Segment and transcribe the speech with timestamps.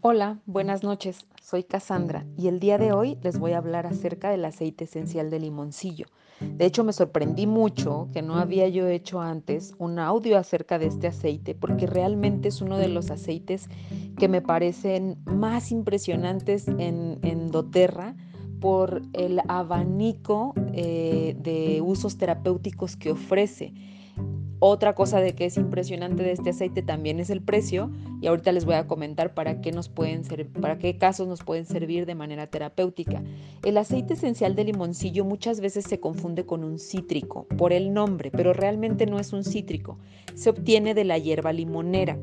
[0.00, 1.26] Hola, buenas noches.
[1.42, 5.28] Soy Cassandra y el día de hoy les voy a hablar acerca del aceite esencial
[5.28, 6.06] de limoncillo.
[6.40, 10.86] De hecho, me sorprendí mucho que no había yo hecho antes un audio acerca de
[10.86, 13.68] este aceite porque realmente es uno de los aceites
[14.16, 18.14] que me parecen más impresionantes en, en doTERRA
[18.60, 23.74] por el abanico eh, de usos terapéuticos que ofrece.
[24.60, 28.50] Otra cosa de que es impresionante de este aceite también es el precio y ahorita
[28.50, 30.22] les voy a comentar para qué nos pueden
[30.60, 33.22] para qué casos nos pueden servir de manera terapéutica.
[33.64, 38.32] El aceite esencial de limoncillo muchas veces se confunde con un cítrico por el nombre,
[38.32, 39.98] pero realmente no es un cítrico.
[40.34, 42.18] Se obtiene de la hierba limonera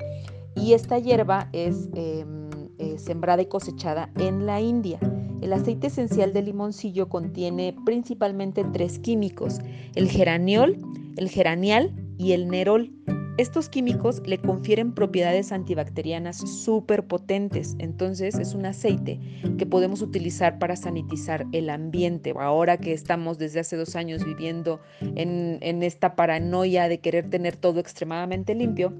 [0.55, 2.49] y esta hierba es em,
[2.79, 4.99] eh, sembrada y cosechada en la India.
[5.41, 9.59] El aceite esencial de limoncillo contiene principalmente tres químicos,
[9.95, 10.77] el geraniol,
[11.15, 12.91] el geranial y el nerol.
[13.37, 19.19] Estos químicos le confieren propiedades antibacterianas súper potentes, entonces es un aceite
[19.57, 22.33] que podemos utilizar para sanitizar el ambiente.
[22.39, 27.57] Ahora que estamos desde hace dos años viviendo en, en esta paranoia de querer tener
[27.57, 28.93] todo extremadamente limpio,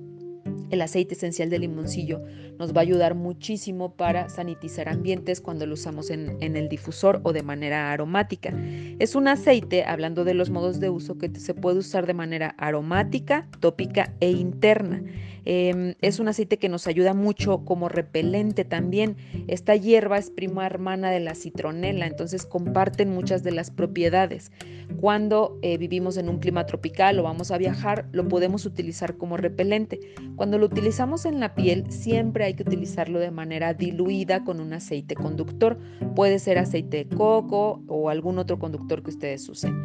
[0.72, 2.22] el aceite esencial de limoncillo
[2.58, 7.34] nos va a ayudar muchísimo para sanitizar ambientes cuando lo usamos en, el difusor o
[7.34, 8.54] de manera aromática.
[9.00, 12.56] Es un aceite, hablando de los modos de uso, que se puede usar de manera
[12.58, 15.04] aromática, tópica e interna.
[15.46, 19.16] Em, es un aceite que nos ayuda mucho como repelente también.
[19.48, 24.52] Esta hierba es prima hermana de la citronela, entonces comparten muchas de las propiedades.
[25.00, 29.38] Cuando eh, vivimos en un clima tropical o vamos a viajar, lo podemos utilizar como
[29.38, 30.00] repelente.
[30.36, 34.74] Cuando lo utilizamos en la piel, siempre hay que utilizarlo de manera diluida con un
[34.74, 35.78] aceite conductor.
[36.16, 39.76] Puede ser aceite de coco o algún otro conductor que ustedes usen.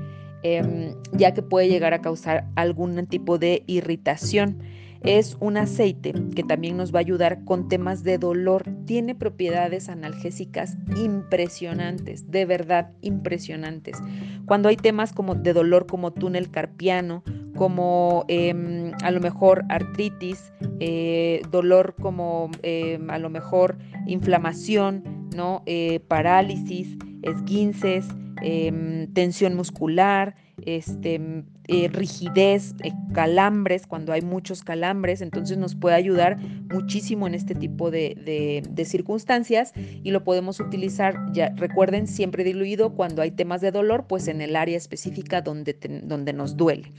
[0.43, 4.63] Em, ya que puede llegar a causar algún tipo de irritación.
[5.03, 8.65] Es un aceite que también nos va a ayudar con temas de dolor.
[8.85, 13.97] Tiene propiedades analgésicas impresionantes, de verdad impresionantes.
[14.45, 17.23] Cuando hay temas como de dolor como túnel carpiano,
[17.57, 25.63] como em, a lo mejor artritis, eh, dolor como em, a lo mejor inflamación, ¿no?
[25.67, 28.07] Eh, parálisis, esguinces,
[28.43, 35.95] em, tensión muscular, este, eh, rigidez, eh, calambres, cuando hay muchos calambres, entonces nos puede
[35.95, 36.37] ayudar
[36.69, 43.23] muchísimo en este tipo de, circunstancias y lo podemos utilizar, ya recuerden, siempre diluido cuando
[43.23, 46.93] hay temas de dolor, pues en el área específica donde, donde nos duele.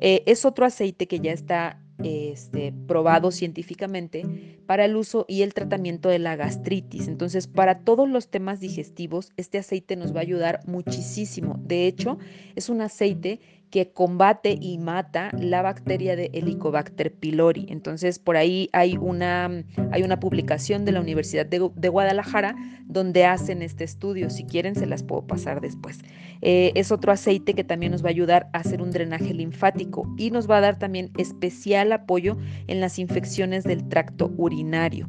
[0.00, 4.24] Eh, es otro aceite que ya está este, probado científicamente
[4.66, 7.08] para el uso y el tratamiento de la gastritis.
[7.08, 11.60] Entonces, para todos los temas digestivos, este aceite nos va a ayudar muchísimo.
[11.64, 12.18] De hecho,
[12.54, 17.66] es un aceite que combate y mata la bacteria de Helicobacter pylori.
[17.68, 23.24] Entonces, por ahí hay una, hay una publicación de la Universidad de, de, Guadalajara donde
[23.24, 24.30] hacen este estudio.
[24.30, 26.00] Si quieren, se las puedo pasar después.
[26.42, 30.12] Eh, es otro aceite que también nos va a ayudar a hacer un drenaje linfático
[30.16, 35.08] y nos va a dar también especial apoyo en las infecciones del tracto urinario.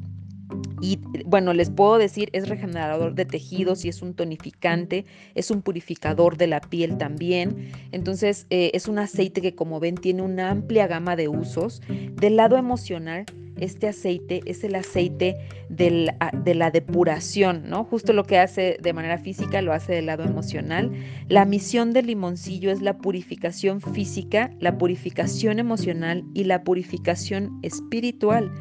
[0.81, 5.05] Y bueno, les puedo decir, es regenerador de tejidos y es un tonificante,
[5.35, 7.71] es un purificador de la piel también.
[7.91, 11.81] Entonces, eh, es un aceite que como ven tiene una amplia gama de usos.
[12.15, 13.25] Del lado emocional,
[13.61, 15.35] este aceite es el aceite
[15.69, 17.83] de la depuración, ¿no?
[17.83, 20.91] Justo lo que hace de manera física lo hace del lado emocional.
[21.29, 28.51] La misión del limoncillo es la purificación física, la purificación emocional y la purificación espiritual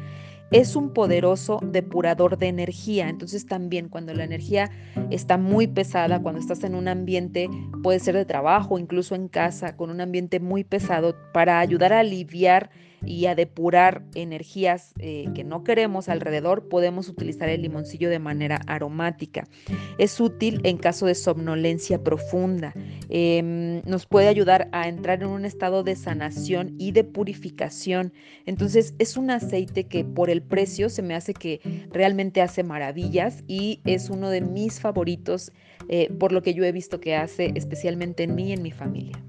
[0.51, 3.09] es un poderoso depurador de energía.
[3.09, 4.69] Entonces también cuando la energía
[5.09, 7.49] está muy pesada, cuando estás en un ambiente,
[7.81, 11.99] puede ser de trabajo, incluso en casa, con un ambiente muy pesado, para ayudar a
[11.99, 12.69] aliviar
[13.05, 18.61] y a depurar energías eh, que no queremos alrededor, podemos utilizar el limoncillo de manera
[18.67, 19.47] aromática.
[19.97, 22.73] Es útil en caso de somnolencia profunda.
[23.09, 28.13] Em, nos puede ayudar a entrar en un estado de sanación y de purificación.
[28.45, 31.61] Entonces es un aceite que por el precio se me hace que
[31.91, 35.51] realmente hace maravillas y es uno de mis favoritos
[35.89, 38.71] eh, por lo que yo he visto que hace especialmente en mí y en mi
[38.71, 39.21] familia.